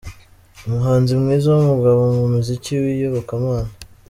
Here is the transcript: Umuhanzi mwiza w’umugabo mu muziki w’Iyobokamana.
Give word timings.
Umuhanzi 0.65 1.11
mwiza 1.21 1.47
w’umugabo 1.51 2.01
mu 2.17 2.23
muziki 2.33 2.71
w’Iyobokamana. 2.83 3.71